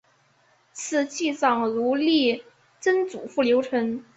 [0.73, 2.43] 赐祭葬如例
[2.79, 4.03] 曾祖父刘澄。